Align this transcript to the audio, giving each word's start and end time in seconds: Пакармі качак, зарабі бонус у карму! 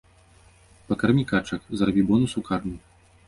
Пакармі 0.87 1.23
качак, 1.31 1.61
зарабі 1.81 2.05
бонус 2.09 2.33
у 2.41 2.45
карму! 2.51 2.75